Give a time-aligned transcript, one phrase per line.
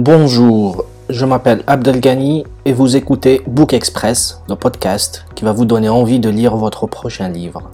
[0.00, 5.88] Bonjour, je m'appelle Abdelgani et vous écoutez Book Express, le podcast qui va vous donner
[5.88, 7.68] envie de lire votre prochain livre.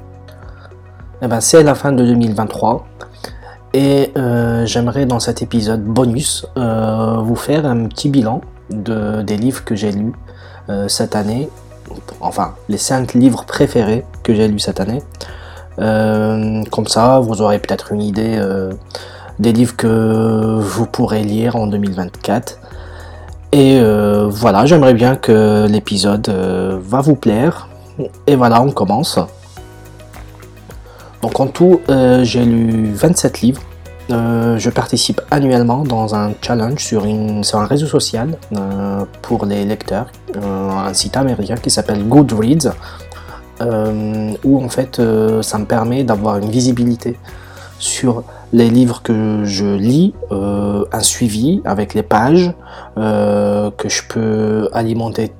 [1.21, 2.87] Eh ben, c'est la fin de 2023
[3.75, 9.37] et euh, j'aimerais dans cet épisode bonus euh, vous faire un petit bilan de, des
[9.37, 10.15] livres que j'ai lus
[10.71, 11.51] euh, cette année,
[12.21, 15.03] enfin les 5 livres préférés que j'ai lus cette année.
[15.77, 18.41] comme ça, vous aurez peut-être une idée
[19.39, 22.59] des livres que vous pourrez lire en 2024.
[23.53, 27.69] Et euh, voilà, j'aimerais bien que l'épisode euh, va vous plaire.
[28.27, 29.19] Et voilà, on commence.
[31.23, 33.63] Donc en tout, euh, j'ai lu 27 livres.
[34.09, 38.37] je participe annuellement dans un challenge sur, une, sur un réseau social
[39.23, 42.75] pour les lecteurs, un site américain qui s'appelle Goodreads,
[44.45, 45.01] où en fait
[45.41, 47.17] ça me permet d'avoir une visibilité
[47.79, 52.53] sur les livres que je lis, euh, un suivi avec les pages
[52.97, 55.33] euh, que je peux alimenter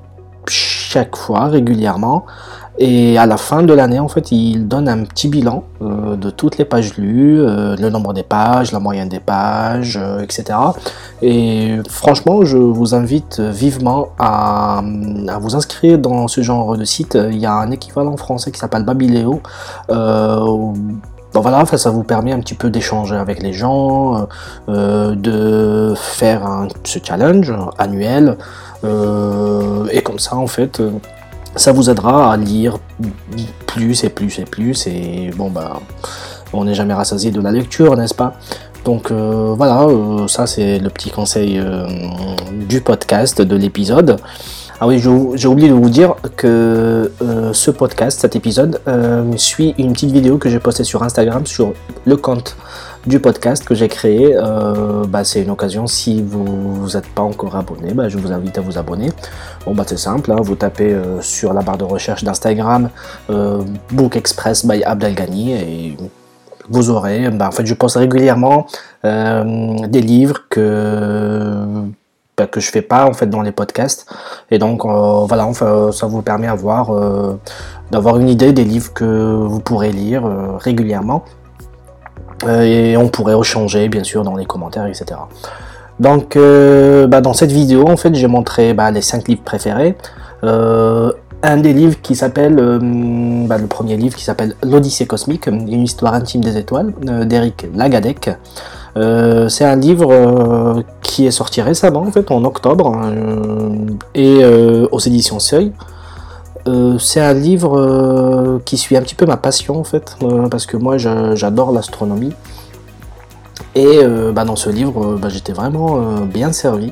[0.47, 2.25] chaque fois régulièrement.
[2.77, 6.29] Et à la fin de l'année, en fait, il donne un petit bilan euh, de
[6.29, 10.59] toutes les pages lues, le nombre des pages, la moyenne des pages, etc.
[11.21, 14.83] Et franchement, je vous invite vivement à,
[15.29, 17.17] à, vous inscrire dans ce genre de site.
[17.31, 19.41] Il y a un équivalent français qui s'appelle Babileo
[21.41, 24.25] voilà, ça vous permet un petit peu d'échanger avec les gens, euh,
[24.69, 28.37] euh, de faire ce challenge annuel,
[28.83, 30.81] euh, et comme ça en fait,
[31.55, 32.77] ça vous aidera à lire
[33.65, 35.79] plus et plus et plus, et bon bah,
[36.53, 38.33] on n'est jamais rassasié de la lecture, n'est-ce pas?
[38.83, 39.87] Donc voilà,
[40.27, 41.59] ça c'est le petit conseil
[42.69, 44.17] du podcast, de l'épisode.
[44.85, 49.73] Ah oui, j'ai oublié de vous dire que euh, ce podcast, cet épisode, euh, suit
[49.79, 51.73] une petite vidéo que j'ai postée sur Instagram sur
[52.05, 52.55] le compte
[53.07, 54.35] du podcast que j'ai créé.
[54.35, 58.59] Euh, bah, c'est une occasion, si vous n'êtes pas encore abonné, bah, je vous invite
[58.59, 59.09] à vous abonner.
[59.65, 62.91] Bon, bah, c'est simple, hein, vous tapez sur la barre de recherche d'Instagram
[63.91, 65.97] Book Express by Abdelgani et
[66.69, 68.67] vous aurez, bah, en fait, je poste régulièrement
[69.03, 71.87] des livres que
[72.37, 74.05] bah, que je fais pas en fait dans les podcasts.
[74.51, 77.39] Et donc euh, voilà enfin, ça vous permet d'avoir euh,
[77.91, 81.23] d'avoir une idée des livres que vous pourrez lire euh, régulièrement.
[82.45, 85.21] Et on pourrait échanger bien sûr dans les commentaires etc
[86.01, 89.95] donc bah, dans cette vidéo en fait j'ai montré bah, les 5 livres préférés.
[90.43, 96.41] Un des livres qui s'appelle le premier livre qui s'appelle l'Odyssée cosmique une histoire intime
[96.41, 96.93] des étoiles
[97.25, 98.29] d'Eric Lagadec.
[98.95, 100.83] C'est un livre
[101.15, 104.43] qui est sorti récemment, en fait, en octobre, hein, euh, et
[104.91, 105.71] aux éditions Seuil.
[106.99, 110.17] c'est un livre qui suit un petit peu ma passion, en fait,
[110.51, 112.33] parce que moi, j'adore l'astronomie.
[113.75, 113.99] Et
[114.33, 116.91] bah, dans ce livre, bah, j'étais vraiment bien servi.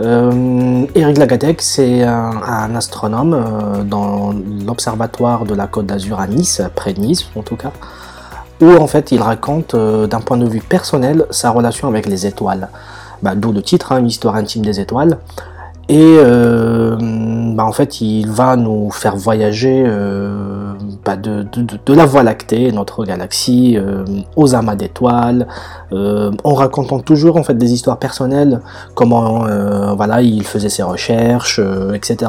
[0.00, 4.32] Eric Lagadec, c'est un, astronome dans
[4.66, 7.72] l'observatoire de la Côte d'Azur à Nice, près de Nice en tout cas,
[8.60, 12.26] où en fait il raconte euh, d'un point de vue personnel sa relation avec les
[12.26, 12.68] étoiles.
[13.22, 15.18] Bah, D'où le titre, hein, une histoire intime des étoiles.
[15.88, 16.96] Et euh,
[17.54, 20.72] bah, en fait il va nous faire voyager euh,
[21.04, 21.44] bah, de,
[21.92, 23.76] la Voie lactée, notre galaxie,
[24.36, 25.48] aux amas d'étoiles,
[25.92, 28.60] en racontant toujours en fait des histoires personnelles,
[28.94, 29.46] comment
[29.96, 31.60] voilà il faisait ses recherches,
[31.92, 32.28] etc.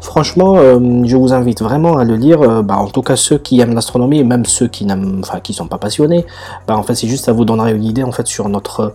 [0.00, 2.40] Franchement, euh, je vous invite vraiment à le lire.
[2.40, 5.22] Euh, bah, en tout cas, ceux qui aiment l'astronomie et même ceux qui n'aiment,
[5.52, 6.24] sont pas passionnés.
[6.66, 8.90] Bah, en fait, c'est juste ça vous donnera une idée en fait sur notre euh,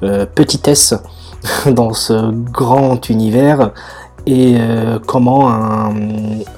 [0.00, 0.94] petitesse
[1.66, 3.72] dans ce grand univers
[4.26, 4.58] et
[5.06, 5.92] comment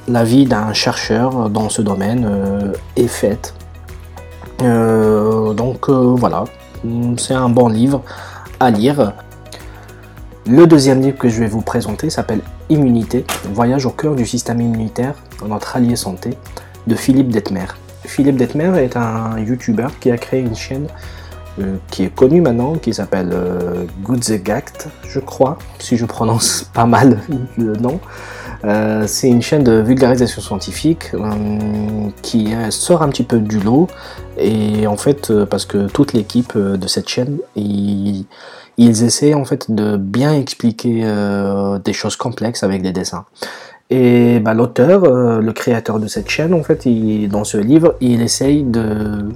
[0.08, 3.54] la vie d'un chercheur dans ce domaine est faite.
[4.58, 6.44] donc voilà,
[7.16, 8.02] c'est un bon livre
[8.58, 9.12] à lire.
[10.46, 12.40] Le deuxième livre que je vais vous présenter s'appelle
[12.70, 15.14] Immunité, voyage au cœur du système immunitaire,
[15.46, 16.30] notre allié santé,
[16.86, 17.66] de Philippe Detmer.
[18.04, 20.86] Philippe Detmer est un YouTuber qui a créé une chaîne
[21.58, 23.86] euh, qui est connue maintenant, qui s'appelle euh,
[25.08, 27.18] je crois, si je prononce pas mal
[27.58, 28.00] le nom.
[28.64, 31.30] Euh, c'est une chaîne de vulgarisation scientifique euh,
[32.22, 33.88] qui sort un petit peu du lot
[34.36, 38.26] et en fait parce que toute l'équipe de cette chaîne il
[38.76, 41.04] ils essaient en fait de bien expliquer
[41.84, 43.24] des choses complexes avec des dessins.
[43.90, 45.02] Et bah, l'auteur,
[45.40, 46.88] le créateur de cette chaîne, en fait,
[47.28, 49.28] dans ce livre, il essaye de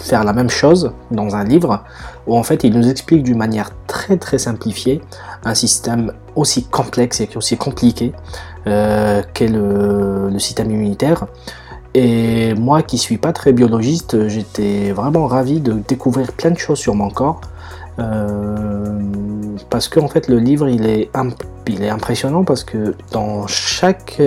[0.00, 1.84] faire la même chose dans un livre
[2.26, 5.00] où en fait il nous explique d'une manière très très simplifiée
[5.44, 8.12] un système aussi complexe et aussi compliqué
[8.66, 11.26] euh, qu'est le, le, système immunitaire.
[11.94, 16.78] Et moi qui suis pas très biologiste, j'étais vraiment ravi de découvrir plein de choses
[16.78, 17.40] sur mon corps
[17.96, 21.10] parce que en fait le livre il est,
[21.66, 24.20] il est impressionnant parce que dans chaque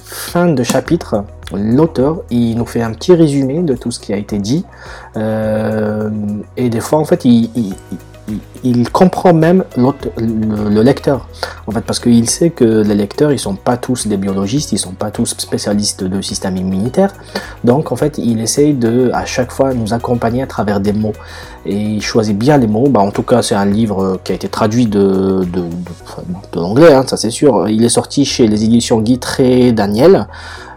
[0.00, 4.16] fin de chapitre, l'auteur il nous fait un petit résumé de tout ce qui a
[4.16, 4.64] été dit.
[5.16, 7.74] Et des fois en fait il,
[8.62, 11.28] il comprend même le, lecteur,
[11.68, 14.78] en fait, parce qu'il sait que les lecteurs, ils sont pas tous des biologistes, ils
[14.78, 17.12] sont pas tous spécialistes de système immunitaire,
[17.62, 21.12] donc en fait, il essaye de, à chaque fois, nous accompagner à travers des mots,
[21.66, 22.88] et il choisit bien les mots.
[22.88, 25.62] Bah, en tout cas, c'est un livre qui a été traduit de, de,
[26.58, 27.68] l'anglais, hein, ça c'est sûr.
[27.68, 30.26] Il est sorti chez les éditions Guitré Daniel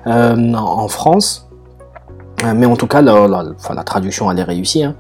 [0.08, 1.48] euh, en France,
[2.54, 4.84] mais en tout cas, la, la traduction elle est réussie.
[4.84, 4.96] Hein.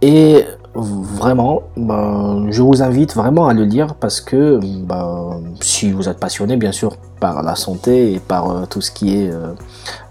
[0.00, 0.46] Et
[0.80, 6.18] vraiment, ben, je vous invite vraiment à le lire parce que ben, si vous êtes
[6.18, 9.54] passionné bien sûr par la santé et par euh, tout ce qui est euh,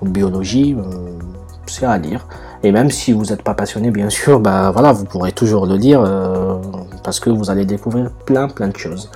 [0.01, 1.17] biologie, euh,
[1.65, 2.27] c'est à lire.
[2.63, 5.75] Et même si vous n'êtes pas passionné bien sûr, ben, voilà, vous pourrez toujours le
[5.75, 6.03] lire
[7.03, 9.09] parce que vous allez découvrir plein plein de choses.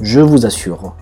[0.00, 0.94] Je vous assure.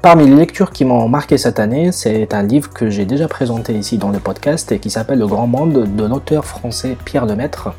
[0.00, 3.74] Parmi les lectures qui m'ont marqué cette année, c'est un livre que j'ai déjà présenté
[3.74, 7.70] ici dans le podcast et qui s'appelle Le Grand Monde de l'auteur français Pierre Lemaître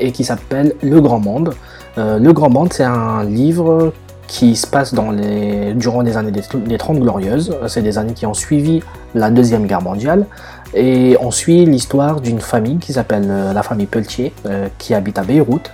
[0.00, 1.54] et qui s'appelle Le Grand Monde.
[1.98, 3.92] Euh, le Grand Monde, c'est un livre
[4.26, 7.56] qui se passe durant les années des, 30 glorieuses.
[7.68, 8.82] C'est des années qui ont suivi
[9.14, 10.26] la Deuxième Guerre mondiale.
[10.74, 15.18] Et on suit l'histoire d'une famille qui s'appelle euh, la famille Pelletier, euh, qui habite
[15.18, 15.70] à Beyrouth.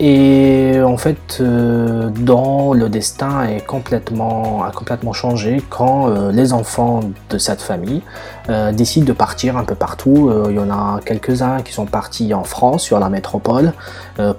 [0.00, 7.00] Et en fait, euh, le destin est complètement, a complètement changé quand euh, les enfants
[7.30, 8.02] de cette famille
[8.48, 10.32] euh, décident de partir un peu partout.
[10.48, 13.72] Il y en a quelques-uns qui sont partis en France, sur la métropole,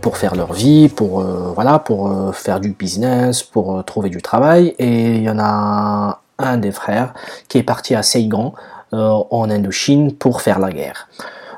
[0.02, 4.76] pour faire leur vie, pour, voilà, pour faire du business, pour trouver du travail.
[4.80, 7.14] Et il y en a un des frères
[7.48, 8.54] qui est parti à Saigon,
[8.92, 11.08] en Indochine, pour faire la guerre.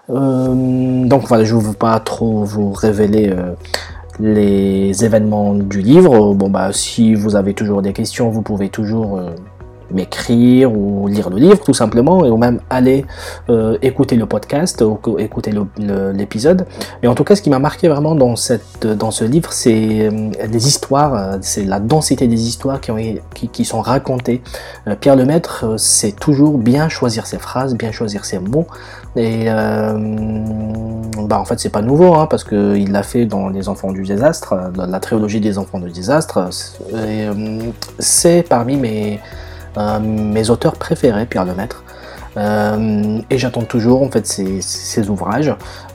[0.09, 3.53] Euh, donc voilà, je ne veux pas trop vous révéler euh,
[4.19, 6.33] les événements du livre.
[6.33, 9.31] Bon bah si vous avez toujours des questions, vous pouvez toujours euh,
[9.91, 13.05] m'écrire ou lire le livre tout simplement ou même aller
[13.49, 15.51] euh, écouter le podcast ou écouter
[16.13, 16.65] l'épisode.
[17.01, 20.07] Mais en tout cas ce qui m'a marqué vraiment dans, cette, dans ce livre c'est
[20.07, 22.97] euh, les histoires euh, c'est la densité des histoires qui, ont,
[23.33, 24.41] qui, qui sont racontées.
[25.01, 28.67] Pierre Lemaître c'est toujours bien choisir ses phrases bien choisir ses mots.
[29.15, 33.91] Et bah en fait c'est pas nouveau hein, parce qu'il l'a fait dans les enfants
[33.91, 36.49] du désastre la trilogie des enfants du désastre.
[37.99, 39.17] C'est parmi mes euh,
[39.75, 41.83] mes auteurs préférés, Pierre Lemaître.
[42.37, 45.53] Euh, et j'attends toujours en fait ses, ouvrages.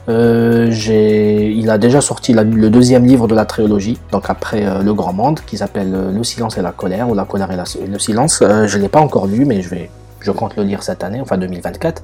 [0.09, 5.13] Euh, il a déjà sorti le deuxième livre de la trilogie, donc après Le Grand
[5.13, 8.39] Monde, qui s'appelle Le silence et la colère, ou La colère et, le silence.
[8.41, 12.03] je ne l'ai pas encore lu, mais je compte le lire cette année, enfin 2024.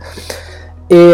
[0.91, 1.11] Et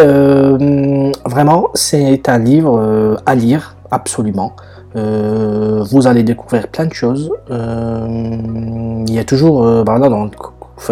[1.25, 4.55] vraiment, c'est un livre à lire, absolument.
[4.95, 7.31] Vous allez découvrir plein de choses.
[7.49, 9.99] il y a toujours, bah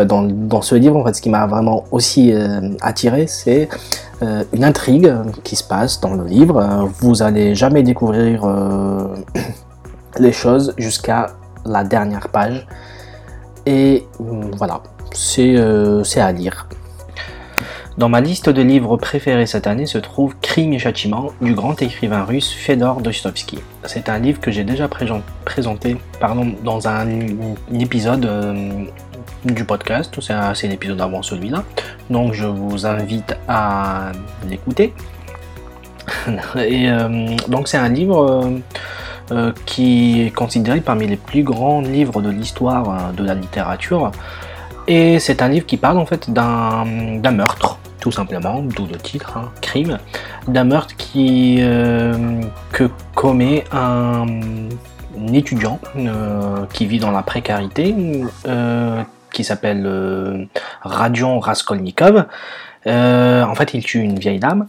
[0.05, 3.69] dans, dans, ce livre, en fait, ce qui m'a vraiment aussi euh, attiré, c'est
[4.21, 5.13] euh, une intrigue
[5.43, 6.89] qui se passe dans le livre.
[6.99, 9.15] Vous allez jamais découvrir euh,
[10.19, 11.27] les choses jusqu'à
[11.65, 12.67] la dernière page.
[13.65, 14.05] Et
[14.57, 14.81] voilà,
[15.13, 16.67] c'est à lire.
[17.97, 21.79] Dans ma liste de livres préférés cette année se trouve Crime et châtiment du grand
[21.81, 23.59] écrivain russe Fedor Dostoevsky.
[23.85, 25.97] C'est un livre que j'ai déjà présenté
[26.63, 27.07] dans un,
[27.71, 28.27] épisode
[29.45, 31.63] du podcast, c'est l'épisode avant celui-là.
[32.09, 34.11] Donc je vous invite à
[34.49, 34.93] l'écouter.
[36.57, 38.59] Et euh, donc c'est un livre euh,
[39.31, 44.11] euh, qui est considéré parmi les plus grands livres de l'histoire de la littérature.
[44.87, 46.83] Et c'est un livre qui parle en fait d'un
[47.31, 49.97] meurtre, tout simplement, d'où le titre, hein, crime,
[50.49, 54.25] d'un meurtre qui que commet un,
[55.33, 55.79] étudiant
[56.73, 57.95] qui vit dans la précarité,
[59.33, 60.45] qui s'appelle euh,
[60.81, 62.25] Radion Raskolnikov.
[62.87, 64.67] Euh, en fait, il tue une vieille dame.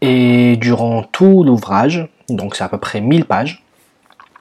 [0.00, 3.62] Et durant tout l'ouvrage, donc c'est à peu près 1000 pages,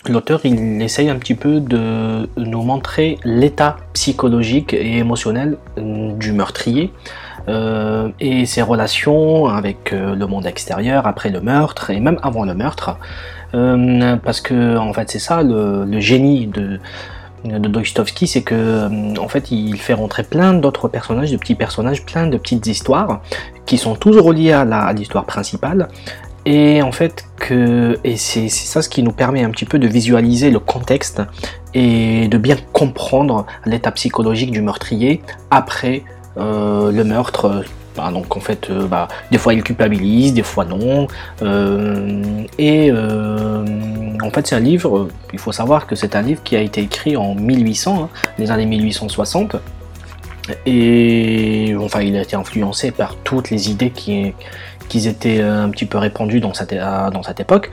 [0.08, 6.32] l'auteur il essaye un petit peu de nous montrer l'état psychologique et émotionnel euh, du
[6.32, 6.94] meurtrier
[8.20, 12.98] et ses relations avec le monde extérieur après le meurtre et même avant le meurtre.
[13.52, 16.80] parce que en fait c'est ça le génie de,
[17.46, 21.56] de Dostoevsky, c'est que euh, en fait il fait rentrer plein d'autres personnages, de petits
[21.56, 23.22] personnages, plein de petites histoires
[23.66, 25.88] qui sont tous reliées à l'histoire principale.
[26.46, 29.88] Et en fait que et c'est ça ce qui nous permet un petit peu de
[29.88, 31.22] visualiser le contexte
[31.74, 36.04] et de bien comprendre l'état psychologique du meurtrier après
[36.38, 37.64] euh, le meurtre
[37.96, 41.08] Bah, donc en fait, bah, des fois il culpabilise, des fois non.
[42.58, 42.92] et
[44.22, 46.82] en fait, c'est un livre, il faut savoir que c'est un livre qui a été
[46.82, 49.56] écrit en 1800, hein, les années 1860.
[50.66, 54.34] Et enfin, il a été influencé par toutes les idées qui,
[54.94, 57.72] étaient un petit peu répandues dans cette époque.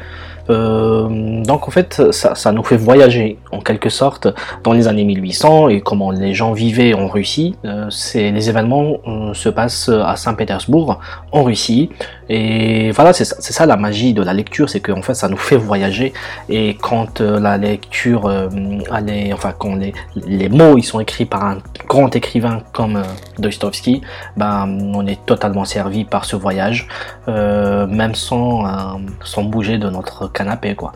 [0.50, 4.28] Euh, donc en fait, ça, nous fait voyager en quelque sorte
[4.62, 7.56] dans les années 1800 et comment les gens vivaient en Russie.
[7.64, 11.00] Euh, c'est les événements euh, se passent à Saint-Pétersbourg
[11.32, 11.90] en Russie
[12.28, 15.56] et voilà, c'est ça, la magie de la lecture, c'est qu'en fait ça nous fait
[15.56, 16.12] voyager
[16.48, 18.24] et quand la lecture,
[19.32, 19.94] enfin quand les,
[20.26, 23.00] les, mots ils sont écrits par un grand écrivain comme
[23.38, 24.02] Dostoevsky,
[24.36, 26.88] ben on est totalement servi par ce voyage,
[27.28, 30.92] même sans sans bouger de notre canapé quoi.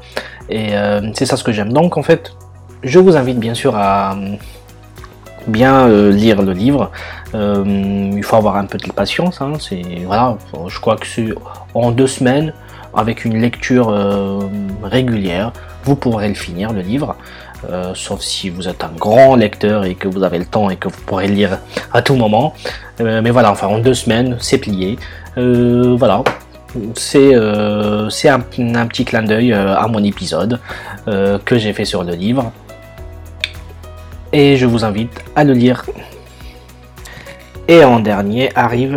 [0.48, 1.72] Et euh, c'est ça ce que j'aime.
[1.72, 2.32] Donc en fait,
[2.82, 4.36] je vous invite bien sûr à euh,
[5.46, 6.90] bien euh, lire le livre.
[7.34, 9.40] il faut avoir un peu de patience.
[9.40, 9.52] Hein.
[9.58, 11.30] c'est voilà, je crois que c'est
[11.74, 12.52] en deux semaines,
[12.94, 13.88] avec une lecture
[14.82, 15.52] régulière,
[15.84, 17.14] vous pourrez le finir le livre.
[17.94, 20.88] sauf si vous êtes un grand lecteur et que vous avez le temps et que
[20.88, 21.52] vous pourrez lire
[21.92, 22.52] à tout moment.
[22.98, 24.98] mais voilà, enfin en deux semaines, c'est plié.
[25.36, 26.24] voilà,
[26.94, 30.60] c'est euh, un, petit clin d'œil euh, à mon épisode
[31.08, 32.52] euh, que j'ai fait sur le livre.
[34.32, 35.84] Et je vous invite à le lire.
[37.66, 38.96] Et en dernier arrive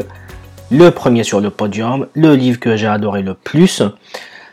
[0.71, 3.83] le premier sur le podium, le livre que j'ai adoré le plus.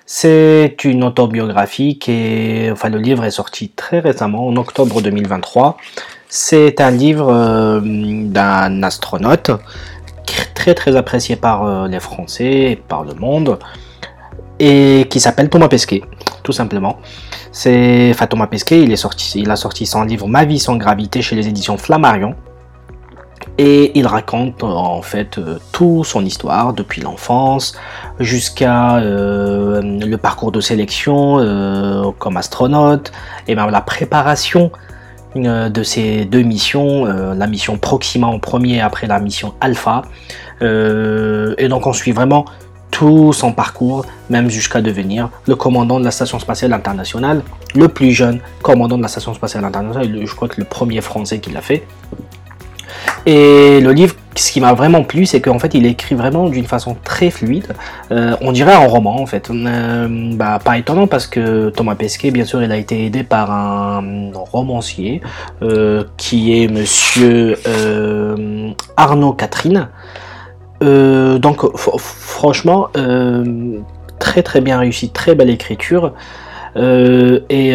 [0.07, 5.77] C'est une autobiographie qui enfin le livre est sorti très récemment, en octobre 2023.
[6.29, 9.51] C'est un livre d'un astronaute
[10.61, 13.59] très très apprécié par euh, les Français et par le monde,
[14.59, 16.03] et qui s'appelle Thomas Pesquet,
[16.43, 16.99] tout simplement.
[17.51, 20.77] C'est enfin, Thomas Pesquet, il, est sorti, il a sorti son livre Ma vie sans
[20.77, 22.35] gravité chez les éditions Flammarion.
[23.57, 27.75] Et il raconte en fait euh, tout son histoire depuis l'enfance
[28.19, 31.39] jusqu'à euh, le parcours de sélection
[32.19, 33.13] comme astronaute
[33.49, 34.71] et même la préparation
[35.37, 40.03] de ces deux missions, la mission Proxima en premier après la mission Alpha.
[40.63, 42.45] Euh, et donc on suit vraiment
[42.91, 47.43] tout son parcours, même jusqu'à devenir le commandant de la Station Spatiale Internationale,
[47.75, 51.39] le plus jeune commandant de la Station Spatiale Internationale, je crois que le premier français
[51.39, 51.87] qui l'a fait.
[53.27, 56.65] Et le livre, ce qui m'a vraiment plu, c'est qu'en fait, il écrit vraiment d'une
[56.65, 57.69] façon très fluide.
[58.11, 59.51] Euh, on dirait un roman, en fait.
[59.51, 63.51] Euh, bah, pas étonnant parce que Thomas Pesquet, bien sûr, il a été aidé par
[63.51, 65.21] un romancier
[66.17, 67.57] qui est Monsieur
[68.97, 69.89] Arnaud Catherine.
[70.83, 73.79] Euh, donc franchement, euh,
[74.19, 76.13] très très bien réussi, très belle écriture.
[76.77, 77.75] Euh, et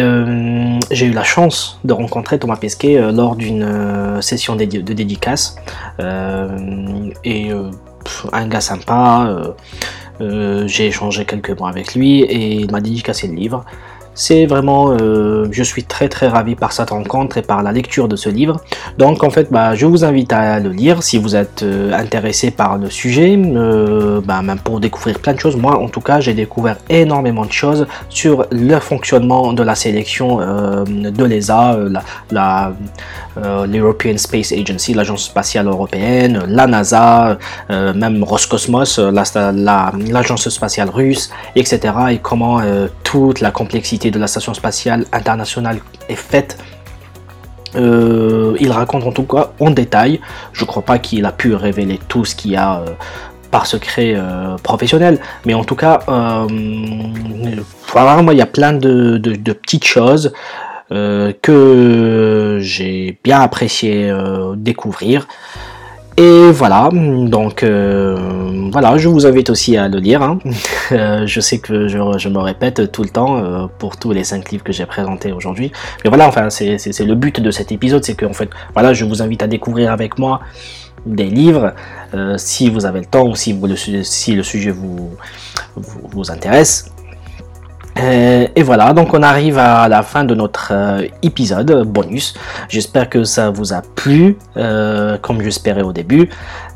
[0.90, 5.56] j'ai eu la chance de rencontrer Thomas Pesquet lors d'une session de dédicace.
[6.00, 7.50] et
[8.32, 9.54] un gars sympa,
[10.20, 13.64] j'ai échangé quelques mots avec lui et il m'a dédicacé le livre.
[14.16, 18.08] C'est vraiment, euh, je suis très très ravi par cette rencontre et par la lecture
[18.08, 18.62] de ce livre.
[18.96, 22.50] Donc en fait, bah, je vous invite à le lire si vous êtes euh, intéressé
[22.50, 25.54] par le sujet, euh, bah, même pour découvrir plein de choses.
[25.56, 30.38] Moi, en tout cas, j'ai découvert énormément de choses sur le fonctionnement de la sélection
[30.38, 31.78] de l'ESA,
[32.30, 32.72] la,
[33.66, 37.36] l'European Space Agency, l'agence spatiale européenne, la NASA,
[37.68, 41.92] même Roscosmos, l'agence spatiale russe, etc.
[42.12, 42.62] Et comment
[43.06, 46.58] toute la complexité de la station spatiale internationale est faite.
[47.76, 50.20] Euh, il raconte en tout cas en détail.
[50.52, 52.86] Je crois pas qu'il a pu révéler tout ce qu'il y a euh,
[53.52, 56.48] par secret euh, professionnel, mais en tout cas, moi
[58.34, 60.32] il y a plein de petites choses
[60.90, 64.12] que j'ai bien apprécié
[64.56, 65.28] découvrir.
[66.18, 68.16] Et voilà, donc euh,
[68.72, 70.22] voilà, je vous invite aussi à le lire.
[70.22, 70.38] Hein.
[70.92, 74.52] Euh, je sais que je, me répète tout le temps euh, pour tous les cinq
[74.52, 75.72] livres que j'ai présentés aujourd'hui.
[76.04, 79.04] Mais voilà, enfin, c'est le but de cet épisode, c'est que en fait, voilà, je
[79.04, 80.42] vous invite à découvrir avec moi
[81.04, 81.74] des livres,
[82.36, 85.10] si vous avez le temps ou si, vous, le, si le sujet vous,
[85.74, 86.92] vous intéresse.
[87.98, 92.34] Euh, et voilà, donc on arrive à la fin de notre euh, épisode bonus.
[92.68, 96.28] J'espère que ça vous a plu, euh, comme j'espérais au début.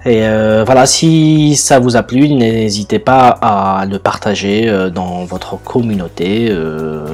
[0.06, 0.22] Et
[0.64, 6.50] voilà, si ça vous a plu, n'hésitez pas à le partager dans votre communauté,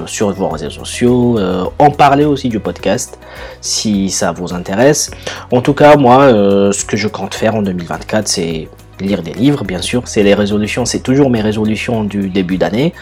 [0.06, 1.36] sur vos réseaux sociaux,
[1.80, 3.18] en parler aussi du podcast
[3.60, 5.10] si ça vous intéresse.
[5.50, 8.68] En tout cas, moi, ce que je compte faire en 2024, c'est
[9.00, 12.92] lire des livres, bien sûr, c'est les résolutions, c'est toujours mes résolutions du début d'année.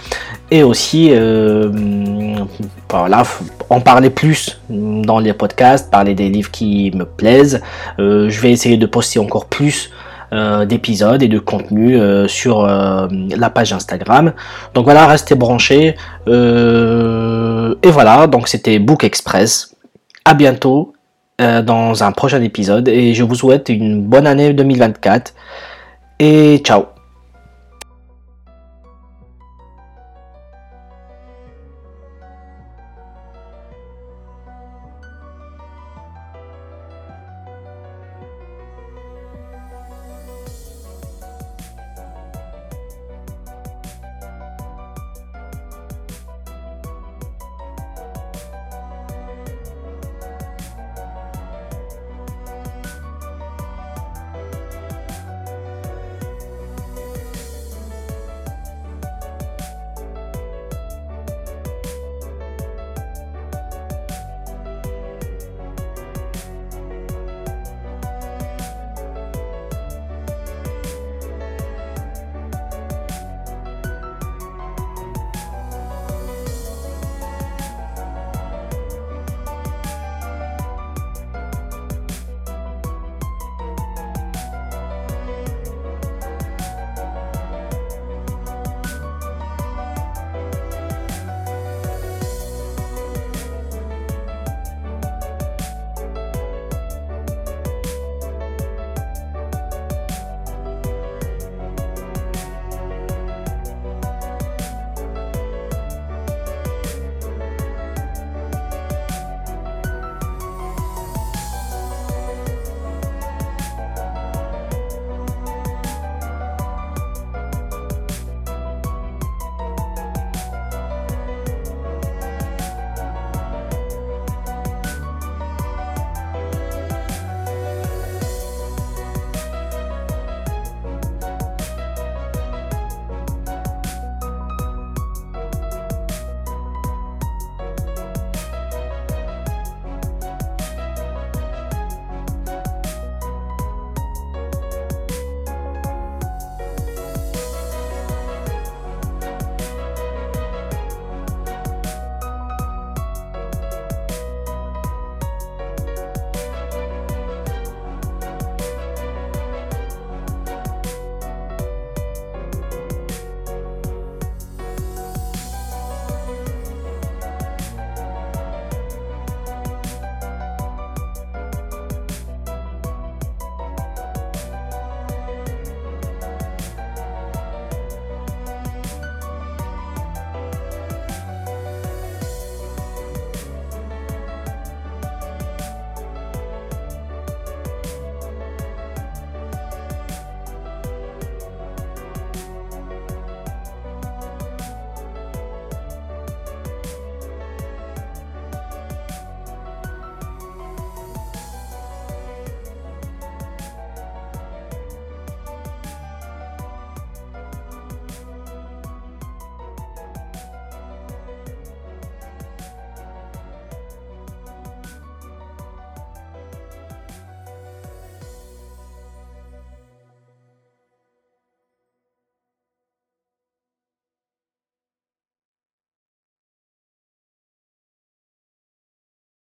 [0.50, 1.70] Et aussi, euh,
[2.90, 3.24] voilà,
[3.70, 7.60] en parler plus dans les podcasts, parler des livres qui me plaisent.
[7.98, 9.90] Euh, je vais essayer de poster encore plus
[10.32, 14.32] euh, d'épisodes et de contenu euh, sur la page Instagram.
[14.74, 15.96] Donc voilà, restez branchés.
[16.26, 19.74] et voilà, donc c'était Book Express.
[20.24, 20.92] À bientôt
[21.38, 25.34] dans un prochain épisode et je vous souhaite une bonne année 2024.
[26.18, 26.93] Eh, chao.